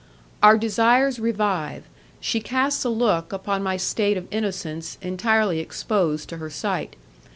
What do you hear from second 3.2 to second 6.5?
upon my state of innocence entirely exposed to her